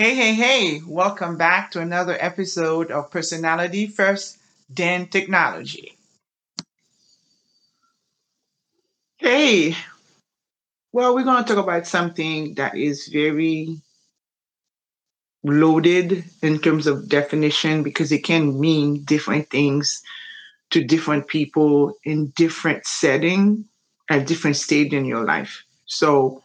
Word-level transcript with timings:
Hey, 0.00 0.14
hey, 0.14 0.32
hey, 0.32 0.80
welcome 0.86 1.36
back 1.36 1.72
to 1.72 1.80
another 1.82 2.16
episode 2.18 2.90
of 2.90 3.10
Personality 3.10 3.86
First, 3.86 4.38
then 4.70 5.08
Technology. 5.08 5.98
Hey, 9.18 9.76
well, 10.94 11.14
we're 11.14 11.24
going 11.24 11.44
to 11.44 11.54
talk 11.54 11.62
about 11.62 11.86
something 11.86 12.54
that 12.54 12.78
is 12.78 13.08
very 13.08 13.76
loaded 15.44 16.24
in 16.40 16.58
terms 16.60 16.86
of 16.86 17.06
definition 17.10 17.82
because 17.82 18.10
it 18.10 18.24
can 18.24 18.58
mean 18.58 19.04
different 19.04 19.50
things 19.50 20.00
to 20.70 20.82
different 20.82 21.28
people 21.28 21.92
in 22.04 22.28
different 22.36 22.86
setting 22.86 23.66
at 24.08 24.26
different 24.26 24.56
stage 24.56 24.94
in 24.94 25.04
your 25.04 25.26
life. 25.26 25.62
So, 25.84 26.42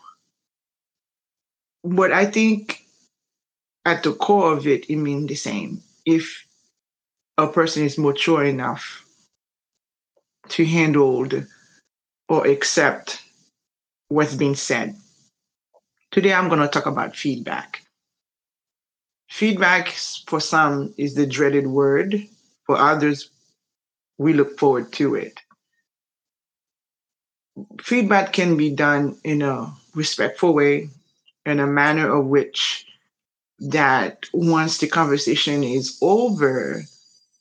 what 1.83 2.11
I 2.11 2.25
think 2.25 2.84
at 3.85 4.03
the 4.03 4.13
core 4.13 4.53
of 4.53 4.67
it, 4.67 4.89
it 4.89 4.97
means 4.97 5.27
the 5.27 5.35
same. 5.35 5.81
If 6.05 6.45
a 7.37 7.47
person 7.47 7.83
is 7.83 7.97
mature 7.97 8.43
enough 8.43 9.05
to 10.49 10.65
handle 10.65 11.27
or 12.29 12.47
accept 12.47 13.21
what's 14.07 14.35
being 14.35 14.55
said. 14.55 14.95
Today, 16.11 16.33
I'm 16.33 16.47
going 16.47 16.61
to 16.61 16.67
talk 16.67 16.85
about 16.85 17.15
feedback. 17.15 17.81
Feedback 19.29 19.89
for 20.27 20.39
some 20.39 20.93
is 20.97 21.15
the 21.15 21.25
dreaded 21.25 21.67
word, 21.67 22.25
for 22.65 22.77
others, 22.77 23.29
we 24.17 24.33
look 24.33 24.57
forward 24.57 24.93
to 24.93 25.15
it. 25.15 25.41
Feedback 27.81 28.33
can 28.33 28.55
be 28.55 28.69
done 28.71 29.17
in 29.23 29.41
a 29.41 29.73
respectful 29.93 30.53
way, 30.53 30.89
in 31.45 31.59
a 31.59 31.67
manner 31.67 32.13
of 32.15 32.25
which 32.27 32.85
that 33.59 34.25
once 34.33 34.77
the 34.77 34.87
conversation 34.87 35.63
is 35.63 35.97
over, 36.01 36.83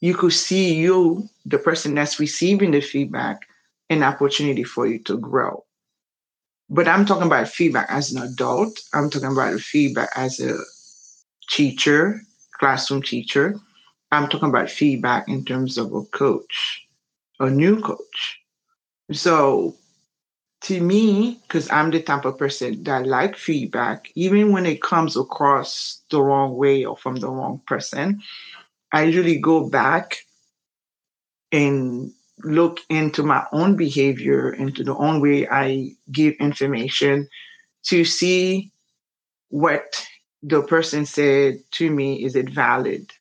you 0.00 0.14
could 0.14 0.32
see 0.32 0.74
you, 0.74 1.28
the 1.46 1.58
person 1.58 1.94
that's 1.94 2.20
receiving 2.20 2.70
the 2.70 2.80
feedback, 2.80 3.46
an 3.90 4.02
opportunity 4.02 4.64
for 4.64 4.86
you 4.86 4.98
to 5.00 5.18
grow. 5.18 5.64
But 6.70 6.88
I'm 6.88 7.04
talking 7.04 7.26
about 7.26 7.48
feedback 7.48 7.86
as 7.90 8.12
an 8.12 8.22
adult. 8.22 8.80
I'm 8.92 9.10
talking 9.10 9.32
about 9.32 9.60
feedback 9.60 10.10
as 10.16 10.40
a 10.40 10.58
teacher, 11.50 12.20
classroom 12.58 13.02
teacher. 13.02 13.56
I'm 14.10 14.28
talking 14.28 14.48
about 14.48 14.70
feedback 14.70 15.28
in 15.28 15.44
terms 15.44 15.76
of 15.76 15.92
a 15.92 16.02
coach, 16.04 16.86
a 17.40 17.50
new 17.50 17.80
coach. 17.80 18.40
So 19.12 19.76
to 20.64 20.80
me, 20.80 21.40
because 21.42 21.70
I'm 21.70 21.90
the 21.90 22.02
type 22.02 22.24
of 22.24 22.38
person 22.38 22.82
that 22.84 23.06
like 23.06 23.36
feedback, 23.36 24.10
even 24.14 24.52
when 24.52 24.66
it 24.66 24.82
comes 24.82 25.16
across 25.16 26.02
the 26.10 26.20
wrong 26.20 26.56
way 26.56 26.84
or 26.84 26.96
from 26.96 27.16
the 27.16 27.28
wrong 27.28 27.60
person, 27.66 28.22
I 28.92 29.04
usually 29.04 29.38
go 29.38 29.68
back 29.68 30.18
and 31.52 32.12
look 32.42 32.80
into 32.88 33.22
my 33.22 33.46
own 33.52 33.76
behavior, 33.76 34.52
into 34.52 34.82
the 34.82 34.94
own 34.96 35.20
way 35.20 35.46
I 35.48 35.90
give 36.10 36.34
information 36.40 37.28
to 37.84 38.04
see 38.04 38.72
what 39.50 40.06
the 40.42 40.62
person 40.62 41.06
said 41.06 41.62
to 41.72 41.90
me. 41.90 42.24
Is 42.24 42.36
it 42.36 42.50
valid? 42.50 43.12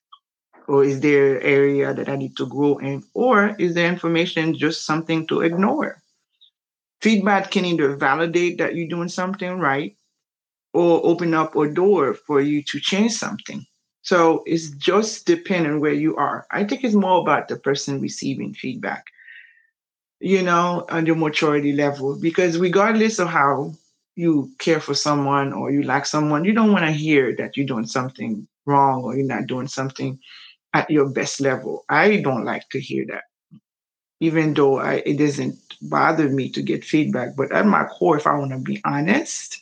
Or 0.68 0.84
is 0.84 1.02
there 1.02 1.38
an 1.38 1.44
area 1.44 1.94
that 1.94 2.08
I 2.08 2.16
need 2.16 2.38
to 2.38 2.46
grow 2.46 2.78
in? 2.78 3.04
Or 3.14 3.56
is 3.60 3.74
the 3.74 3.86
information 3.86 4.58
just 4.58 4.86
something 4.86 5.28
to 5.28 5.42
ignore? 5.42 6.03
Feedback 7.03 7.52
can 7.52 7.66
either 7.66 7.97
validate 7.97 8.58
that 8.59 8.75
you're 8.75 8.88
doing 8.88 9.09
something 9.09 9.59
right 9.59 9.97
or 10.74 11.06
open 11.06 11.34
up 11.34 11.53
a 11.56 11.68
door 11.68 12.14
for 12.14 12.40
you 12.40 12.64
to 12.64 12.80
change 12.80 13.12
something. 13.12 13.66
So 14.03 14.41
it's 14.46 14.69
just 14.69 15.25
depending 15.25 15.81
where 15.81 15.94
you 15.94 16.16
are. 16.16 16.47
I 16.50 16.63
think 16.63 16.84
it's 16.84 16.96
more 16.96 17.19
about 17.19 17.50
the 17.50 17.58
person 17.58 18.00
receiving 18.00 18.53
feedback, 18.53 19.03
you 20.22 20.42
know, 20.42 20.86
on 20.90 21.06
your 21.06 21.18
maturity 21.18 21.74
level. 21.74 22.18
Because 22.18 22.58
regardless 22.58 23.19
of 23.19 23.28
how 23.28 23.74
you 24.16 24.50
care 24.59 24.80
for 24.80 24.94
someone 24.94 25.52
or 25.52 25.72
you 25.72 25.84
like 25.84 26.06
someone, 26.06 26.46
you 26.46 26.53
don't 26.53 26.72
want 26.72 26.86
to 26.86 26.92
hear 26.92 27.36
that 27.36 27.58
you're 27.58 27.66
doing 27.66 27.86
something 27.86 28.47
wrong 28.66 29.03
or 29.03 29.16
you're 29.16 29.25
not 29.25 29.47
doing 29.47 29.68
something 29.68 30.18
at 30.74 30.90
your 30.90 31.09
best 31.09 31.42
level. 31.42 31.84
I 31.90 32.22
don't 32.22 32.46
like 32.46 32.69
to 32.69 32.80
hear 32.80 33.06
that, 33.08 33.24
even 34.24 34.54
though 34.54 34.80
I, 34.80 35.04
it 35.06 35.18
doesn't 35.18 35.60
bother 35.82 36.30
me 36.30 36.48
to 36.52 36.62
get 36.62 36.86
feedback. 36.86 37.36
But 37.36 37.52
at 37.52 37.66
my 37.66 37.84
core, 37.84 38.16
if 38.16 38.26
I 38.26 38.38
want 38.38 38.52
to 38.52 38.58
be 38.58 38.82
honest, 38.86 39.60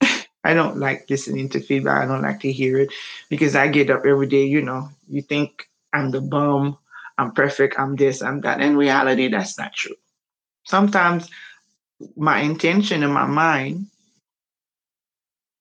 I 0.44 0.54
don't 0.54 0.78
like 0.78 1.08
listening 1.08 1.48
to 1.50 1.60
feedback. 1.60 2.02
I 2.02 2.06
don't 2.06 2.22
like 2.22 2.40
to 2.40 2.50
hear 2.50 2.78
it 2.78 2.92
because 3.30 3.54
I 3.54 3.68
get 3.68 3.88
up 3.88 4.04
every 4.04 4.26
day, 4.26 4.44
you 4.44 4.60
know, 4.60 4.88
you 5.08 5.22
think 5.22 5.68
I'm 5.92 6.10
the 6.10 6.20
bum, 6.20 6.76
I'm 7.16 7.30
perfect, 7.30 7.78
I'm 7.78 7.94
this, 7.94 8.22
I'm 8.22 8.40
that. 8.40 8.60
In 8.60 8.76
reality, 8.76 9.28
that's 9.28 9.56
not 9.56 9.72
true. 9.72 9.94
Sometimes 10.64 11.30
my 12.16 12.40
intention 12.40 13.04
in 13.04 13.12
my 13.12 13.26
mind 13.26 13.86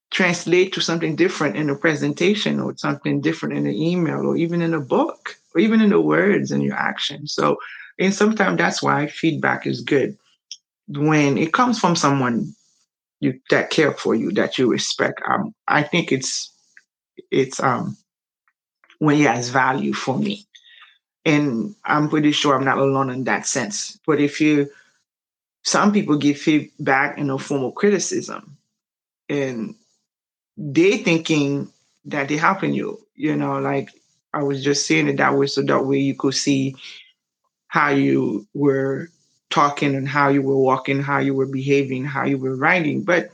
translate 0.09 0.73
to 0.73 0.81
something 0.81 1.15
different 1.15 1.57
in 1.57 1.69
a 1.69 1.75
presentation 1.75 2.59
or 2.59 2.75
something 2.75 3.21
different 3.21 3.55
in 3.55 3.67
an 3.67 3.75
email 3.75 4.25
or 4.25 4.35
even 4.35 4.63
in 4.63 4.73
a 4.73 4.79
book 4.79 5.35
or 5.53 5.61
even 5.61 5.79
in 5.79 5.91
the 5.91 6.01
words 6.01 6.49
and 6.49 6.63
your 6.63 6.75
actions. 6.75 7.31
So 7.31 7.57
and 7.99 8.13
sometimes 8.13 8.57
that's 8.57 8.81
why 8.81 9.07
feedback 9.07 9.65
is 9.65 9.81
good 9.81 10.17
when 10.87 11.37
it 11.37 11.53
comes 11.53 11.79
from 11.79 11.95
someone 11.95 12.53
you 13.19 13.39
that 13.49 13.69
care 13.69 13.93
for 13.93 14.13
you, 14.15 14.31
that 14.33 14.57
you 14.57 14.67
respect. 14.67 15.21
Um, 15.27 15.53
I 15.67 15.83
think 15.83 16.11
it's 16.11 16.51
it's 17.31 17.59
um 17.61 17.97
when 18.99 19.19
it 19.19 19.27
has 19.27 19.49
value 19.49 19.93
for 19.93 20.17
me. 20.17 20.45
And 21.25 21.75
I'm 21.85 22.09
pretty 22.09 22.31
sure 22.31 22.55
I'm 22.55 22.65
not 22.65 22.77
alone 22.77 23.09
in 23.09 23.23
that 23.23 23.47
sense. 23.47 23.99
But 24.05 24.19
if 24.19 24.39
you 24.39 24.69
some 25.63 25.91
people 25.91 26.17
give 26.17 26.37
feedback 26.37 27.17
in 27.17 27.29
a 27.29 27.39
form 27.39 27.63
of 27.63 27.73
criticism 27.75 28.57
and 29.27 29.73
they 30.57 30.97
thinking 30.99 31.71
that 32.05 32.29
they're 32.29 32.37
helping 32.37 32.73
you, 32.73 32.99
you 33.15 33.35
know, 33.35 33.59
like 33.59 33.89
I 34.33 34.43
was 34.43 34.63
just 34.63 34.85
saying 34.85 35.07
it 35.07 35.17
that 35.17 35.35
way 35.35 35.47
so 35.47 35.63
that 35.63 35.85
way 35.85 35.97
you 35.97 36.13
could 36.13 36.35
see 36.35 36.75
how 37.75 37.89
you 37.89 38.47
were 38.53 39.09
talking 39.49 39.95
and 39.95 40.07
how 40.07 40.29
you 40.29 40.41
were 40.41 40.57
walking, 40.57 41.01
how 41.01 41.19
you 41.19 41.33
were 41.33 41.45
behaving, 41.45 42.05
how 42.05 42.23
you 42.23 42.37
were 42.37 42.55
writing. 42.55 43.03
But 43.03 43.31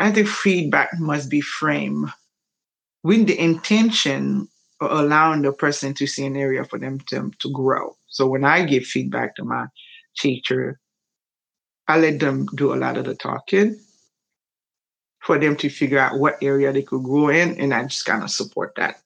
I 0.00 0.10
think 0.10 0.26
feedback 0.26 0.98
must 0.98 1.30
be 1.30 1.40
framed 1.40 2.08
with 3.04 3.28
the 3.28 3.38
intention 3.38 4.48
of 4.80 4.90
allowing 4.90 5.42
the 5.42 5.52
person 5.52 5.94
to 5.94 6.08
see 6.08 6.26
an 6.26 6.36
area 6.36 6.64
for 6.64 6.80
them 6.80 6.98
to, 7.06 7.30
to 7.38 7.52
grow. 7.52 7.96
So 8.08 8.26
when 8.26 8.44
I 8.44 8.64
give 8.64 8.82
feedback 8.82 9.36
to 9.36 9.44
my 9.44 9.66
teacher, 10.16 10.80
I 11.86 12.00
let 12.00 12.18
them 12.18 12.46
do 12.56 12.74
a 12.74 12.80
lot 12.82 12.96
of 12.96 13.04
the 13.04 13.14
talking 13.14 13.78
for 15.20 15.38
them 15.38 15.54
to 15.54 15.70
figure 15.70 16.00
out 16.00 16.18
what 16.18 16.42
area 16.42 16.72
they 16.72 16.82
could 16.82 17.04
grow 17.04 17.28
in, 17.28 17.56
and 17.60 17.72
I 17.72 17.84
just 17.84 18.04
kind 18.04 18.24
of 18.24 18.30
support 18.32 18.72
that. 18.74 18.96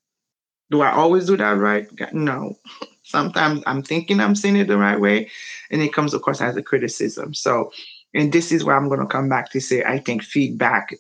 Do 0.73 0.81
I 0.81 0.91
always 0.91 1.27
do 1.27 1.37
that 1.37 1.59
right? 1.59 1.87
No. 2.15 2.59
Sometimes 3.05 3.63
I'm 3.67 3.83
thinking 3.83 4.21
I'm 4.21 4.35
saying 4.35 4.57
it 4.57 4.69
the 4.69 4.79
right 4.79 4.99
way, 4.99 5.31
and 5.71 5.83
it 5.83 5.93
comes 5.93 6.15
across 6.15 6.41
as 6.41 6.57
a 6.57 6.63
criticism. 6.63 7.35
So, 7.35 7.71
and 8.15 8.33
this 8.33 8.51
is 8.51 8.65
where 8.65 8.75
I'm 8.75 8.89
going 8.89 9.01
to 9.01 9.07
come 9.07 9.29
back 9.29 9.51
to 9.53 9.61
say 9.61 9.85
I 9.85 9.99
think 9.99 10.23
feedback 10.23 10.95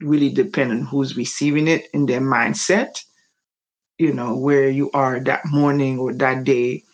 really 0.00 0.30
depends 0.30 0.72
on 0.72 0.86
who's 0.86 1.16
receiving 1.16 1.66
it 1.66 1.88
in 1.92 2.06
their 2.06 2.20
mindset. 2.20 3.02
You 3.98 4.12
know 4.12 4.36
where 4.36 4.70
you 4.70 4.88
are 4.92 5.18
that 5.20 5.44
morning 5.46 5.98
or 5.98 6.12
that 6.14 6.44
day. 6.44 6.84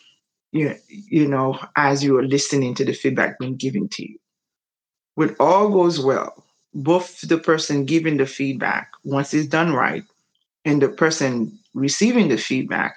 You 0.53 0.75
you 0.89 1.29
know 1.29 1.59
as 1.77 2.03
you 2.03 2.17
are 2.17 2.27
listening 2.27 2.75
to 2.77 2.87
the 2.87 2.95
feedback 2.95 3.39
being 3.39 3.57
given 3.57 3.87
to 3.91 4.09
you. 4.09 4.19
When 5.17 5.37
all 5.39 5.69
goes 5.69 6.01
well, 6.01 6.43
both 6.73 7.21
the 7.29 7.37
person 7.39 7.85
giving 7.85 8.17
the 8.17 8.27
feedback 8.27 8.93
once 9.05 9.35
it's 9.35 9.49
done 9.49 9.75
right, 9.75 10.05
and 10.65 10.81
the 10.81 10.89
person 10.89 11.59
receiving 11.79 12.29
the 12.29 12.37
feedback 12.37 12.97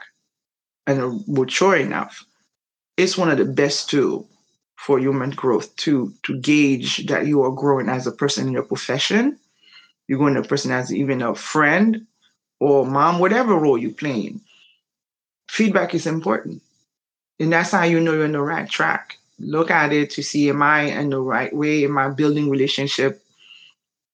and 0.88 1.24
mature 1.28 1.76
enough, 1.76 2.26
it's 2.98 3.18
one 3.18 3.30
of 3.30 3.38
the 3.38 3.46
best 3.46 3.90
tools 3.90 4.26
for 4.76 5.00
human 5.00 5.30
growth 5.30 5.76
to 5.76 6.12
to 6.24 6.40
gauge 6.40 7.06
that 7.06 7.28
you 7.28 7.44
are 7.44 7.52
growing 7.52 7.88
as 7.88 8.08
a 8.08 8.12
person 8.12 8.48
in 8.48 8.54
your 8.54 8.64
profession. 8.64 9.38
You're 10.08 10.20
going 10.20 10.34
to 10.34 10.42
a 10.42 10.44
person 10.44 10.72
as 10.72 10.94
even 10.94 11.22
a 11.22 11.36
friend 11.36 12.06
or 12.60 12.86
mom, 12.86 13.20
whatever 13.20 13.56
role 13.56 13.78
you're 13.78 13.92
playing. 13.92 14.42
Feedback 15.50 15.94
is 15.94 16.08
important. 16.08 16.62
And 17.40 17.54
that's 17.54 17.72
how 17.72 17.84
you 17.84 18.00
know 18.00 18.14
you're 18.14 18.26
on 18.26 18.32
the 18.34 18.42
right 18.42 18.70
track. 18.70 19.18
Look 19.40 19.72
at 19.72 19.94
it 19.94 20.10
to 20.12 20.24
see 20.24 20.50
am 20.50 20.62
I 20.62 20.82
in 20.82 21.10
the 21.10 21.20
right 21.20 21.54
way? 21.56 21.86
Am 21.86 21.98
I 21.98 22.10
building 22.10 22.50
relationship 22.50 23.22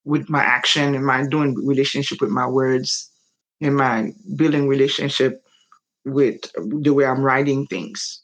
with 0.06 0.30
my 0.30 0.42
action? 0.42 0.96
Am 0.96 1.10
I 1.10 1.25
doing 1.28 1.56
relationship 1.56 2.22
with 2.22 2.30
my 2.30 2.48
words? 2.48 3.10
Am 3.62 3.81
I 3.81 4.13
building 4.36 4.68
relationship 4.68 5.44
with 6.07 6.51
the 6.56 6.94
way 6.94 7.06
I'm 7.06 7.21
writing 7.21 7.68
things. 7.68 8.21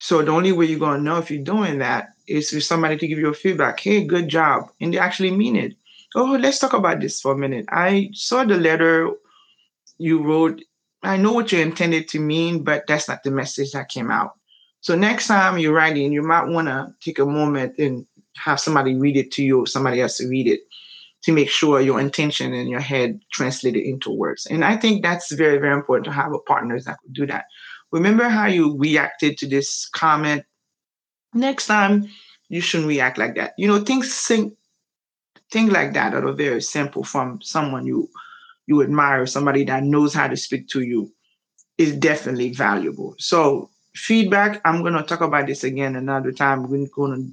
So 0.00 0.22
the 0.22 0.32
only 0.32 0.52
way 0.52 0.66
you're 0.66 0.78
gonna 0.78 1.02
know 1.02 1.18
if 1.18 1.30
you're 1.30 1.42
doing 1.42 1.78
that 1.78 2.08
is 2.28 2.50
for 2.50 2.60
somebody 2.60 2.96
to 2.98 3.06
give 3.08 3.18
you 3.18 3.28
a 3.28 3.34
feedback. 3.34 3.80
Hey, 3.80 4.04
good 4.04 4.28
job, 4.28 4.64
and 4.80 4.92
they 4.92 4.98
actually 4.98 5.30
mean 5.30 5.56
it. 5.56 5.74
Oh, 6.14 6.36
let's 6.40 6.58
talk 6.58 6.74
about 6.74 7.00
this 7.00 7.20
for 7.20 7.32
a 7.32 7.38
minute. 7.38 7.64
I 7.70 8.10
saw 8.12 8.44
the 8.44 8.56
letter 8.56 9.10
you 9.98 10.22
wrote, 10.22 10.60
I 11.02 11.16
know 11.16 11.32
what 11.32 11.52
you 11.52 11.60
intended 11.60 12.08
to 12.08 12.20
mean, 12.20 12.64
but 12.64 12.86
that's 12.86 13.08
not 13.08 13.22
the 13.22 13.30
message 13.30 13.72
that 13.72 13.88
came 13.88 14.10
out. 14.10 14.32
So 14.80 14.94
next 14.94 15.28
time 15.28 15.58
you're 15.58 15.72
writing, 15.72 16.12
you 16.12 16.22
might 16.22 16.46
want 16.46 16.68
to 16.68 16.92
take 17.00 17.18
a 17.18 17.26
moment 17.26 17.78
and 17.78 18.06
have 18.36 18.60
somebody 18.60 18.94
read 18.94 19.16
it 19.16 19.30
to 19.32 19.44
you 19.44 19.60
or 19.60 19.66
somebody 19.66 20.00
else 20.00 20.18
to 20.18 20.28
read 20.28 20.48
it 20.48 20.60
to 21.24 21.32
make 21.32 21.48
sure 21.48 21.80
your 21.80 22.00
intention 22.00 22.52
in 22.52 22.68
your 22.68 22.80
head 22.80 23.20
translated 23.32 23.82
into 23.82 24.10
words. 24.10 24.46
And 24.46 24.64
I 24.64 24.76
think 24.76 25.02
that's 25.02 25.32
very, 25.32 25.58
very 25.58 25.74
important 25.74 26.04
to 26.06 26.12
have 26.12 26.32
a 26.32 26.38
partner 26.40 26.80
that 26.80 26.98
could 27.02 27.12
do 27.12 27.26
that. 27.26 27.44
Remember 27.92 28.28
how 28.28 28.46
you 28.46 28.76
reacted 28.76 29.38
to 29.38 29.48
this 29.48 29.88
comment? 29.90 30.44
Next 31.34 31.66
time, 31.66 32.08
you 32.48 32.60
shouldn't 32.60 32.88
react 32.88 33.18
like 33.18 33.34
that. 33.36 33.54
You 33.56 33.68
know, 33.68 33.80
things 33.80 34.14
think 34.26 34.54
things 35.50 35.70
like 35.70 35.92
that 35.92 36.12
that 36.12 36.24
are 36.24 36.32
very 36.32 36.62
simple 36.62 37.04
from 37.04 37.40
someone 37.42 37.86
you 37.86 38.08
you 38.66 38.82
admire, 38.82 39.26
somebody 39.26 39.64
that 39.64 39.82
knows 39.82 40.14
how 40.14 40.28
to 40.28 40.36
speak 40.36 40.68
to 40.68 40.82
you, 40.82 41.12
is 41.78 41.96
definitely 41.96 42.52
valuable. 42.52 43.14
So 43.18 43.70
feedback, 43.94 44.60
I'm 44.64 44.82
gonna 44.82 45.02
talk 45.02 45.20
about 45.20 45.46
this 45.46 45.64
again 45.64 45.96
another 45.96 46.32
time. 46.32 46.68
We're 46.68 46.88
gonna 46.94 47.24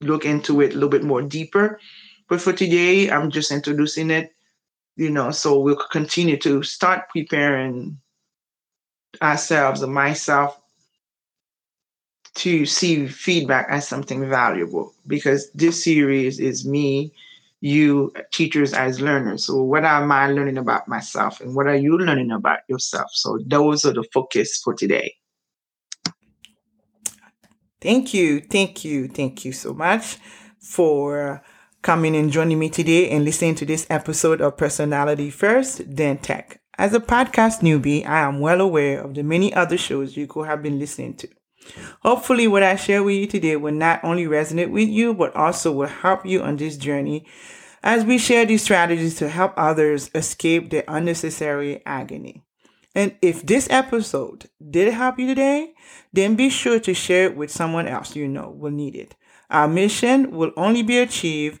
look 0.00 0.24
into 0.24 0.60
it 0.60 0.72
a 0.72 0.74
little 0.74 0.88
bit 0.88 1.04
more 1.04 1.22
deeper. 1.22 1.80
But 2.28 2.40
for 2.40 2.52
today, 2.52 3.10
I'm 3.10 3.30
just 3.30 3.50
introducing 3.50 4.10
it, 4.10 4.34
you 4.96 5.10
know, 5.10 5.30
so 5.30 5.58
we'll 5.58 5.76
continue 5.76 6.38
to 6.38 6.62
start 6.62 7.08
preparing 7.10 7.98
ourselves 9.22 9.82
and 9.82 9.92
myself 9.92 10.60
to 12.36 12.66
see 12.66 13.06
feedback 13.06 13.66
as 13.70 13.86
something 13.86 14.28
valuable 14.28 14.92
because 15.06 15.50
this 15.52 15.84
series 15.84 16.40
is 16.40 16.66
me, 16.66 17.12
you, 17.60 18.12
teachers 18.32 18.72
as 18.72 19.00
learners. 19.00 19.46
So, 19.46 19.62
what 19.62 19.84
am 19.84 20.10
I 20.10 20.28
learning 20.28 20.58
about 20.58 20.88
myself 20.88 21.40
and 21.40 21.54
what 21.54 21.66
are 21.66 21.76
you 21.76 21.96
learning 21.96 22.32
about 22.32 22.60
yourself? 22.68 23.10
So, 23.12 23.38
those 23.46 23.84
are 23.84 23.92
the 23.92 24.04
focus 24.12 24.60
for 24.62 24.74
today. 24.74 25.14
Thank 27.80 28.14
you, 28.14 28.40
thank 28.40 28.84
you, 28.84 29.08
thank 29.08 29.44
you 29.44 29.52
so 29.52 29.74
much 29.74 30.16
for 30.58 31.42
coming 31.84 32.16
and 32.16 32.32
joining 32.32 32.58
me 32.58 32.70
today 32.70 33.10
and 33.10 33.26
listening 33.26 33.54
to 33.54 33.66
this 33.66 33.86
episode 33.90 34.40
of 34.40 34.56
Personality 34.56 35.28
First, 35.28 35.82
then 35.86 36.16
Tech. 36.16 36.58
As 36.78 36.94
a 36.94 36.98
podcast 36.98 37.60
newbie, 37.60 38.06
I 38.06 38.20
am 38.20 38.40
well 38.40 38.62
aware 38.62 39.02
of 39.02 39.12
the 39.12 39.22
many 39.22 39.52
other 39.52 39.76
shows 39.76 40.16
you 40.16 40.26
could 40.26 40.46
have 40.46 40.62
been 40.62 40.78
listening 40.78 41.14
to. 41.16 41.28
Hopefully, 42.00 42.48
what 42.48 42.62
I 42.62 42.76
share 42.76 43.02
with 43.02 43.16
you 43.16 43.26
today 43.26 43.56
will 43.56 43.74
not 43.74 44.02
only 44.02 44.24
resonate 44.24 44.70
with 44.70 44.88
you, 44.88 45.12
but 45.12 45.36
also 45.36 45.72
will 45.72 45.88
help 45.88 46.24
you 46.24 46.40
on 46.40 46.56
this 46.56 46.78
journey 46.78 47.26
as 47.82 48.02
we 48.02 48.16
share 48.16 48.46
these 48.46 48.62
strategies 48.62 49.16
to 49.16 49.28
help 49.28 49.52
others 49.58 50.10
escape 50.14 50.70
the 50.70 50.90
unnecessary 50.90 51.82
agony. 51.84 52.42
And 52.94 53.14
if 53.20 53.44
this 53.44 53.68
episode 53.68 54.48
did 54.70 54.94
help 54.94 55.18
you 55.18 55.26
today, 55.26 55.74
then 56.14 56.34
be 56.34 56.48
sure 56.48 56.80
to 56.80 56.94
share 56.94 57.26
it 57.26 57.36
with 57.36 57.50
someone 57.50 57.86
else 57.86 58.16
you 58.16 58.26
know 58.26 58.48
will 58.48 58.70
need 58.70 58.96
it. 58.96 59.16
Our 59.50 59.68
mission 59.68 60.30
will 60.30 60.52
only 60.56 60.82
be 60.82 60.98
achieved 60.98 61.60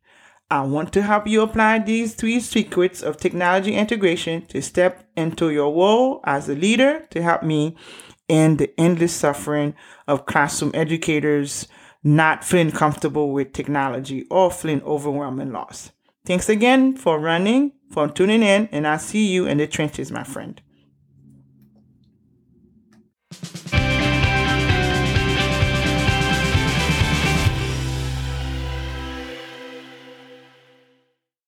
I 0.51 0.63
want 0.63 0.91
to 0.93 1.01
help 1.01 1.27
you 1.27 1.43
apply 1.43 1.79
these 1.79 2.13
three 2.13 2.41
secrets 2.41 3.01
of 3.01 3.15
technology 3.15 3.73
integration 3.73 4.45
to 4.47 4.61
step 4.61 5.07
into 5.15 5.49
your 5.49 5.73
role 5.73 6.19
as 6.25 6.49
a 6.49 6.55
leader 6.55 7.07
to 7.11 7.21
help 7.21 7.41
me 7.41 7.77
end 8.27 8.59
the 8.59 8.77
endless 8.77 9.13
suffering 9.13 9.75
of 10.09 10.25
classroom 10.25 10.71
educators 10.73 11.69
not 12.03 12.43
feeling 12.43 12.71
comfortable 12.71 13.31
with 13.31 13.53
technology 13.53 14.25
or 14.29 14.51
feeling 14.51 14.81
overwhelming 14.83 15.53
loss. 15.53 15.93
Thanks 16.25 16.49
again 16.49 16.97
for 16.97 17.17
running, 17.17 17.71
for 17.89 18.09
tuning 18.09 18.43
in, 18.43 18.67
and 18.73 18.85
I'll 18.85 18.99
see 18.99 19.31
you 19.31 19.47
in 19.47 19.57
the 19.57 19.67
trenches, 19.67 20.11
my 20.11 20.25
friend. 20.25 20.61